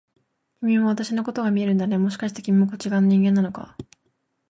[0.61, 3.77] 君も私のことが見えるんだね、もしかして君もこっち側の人間なのか？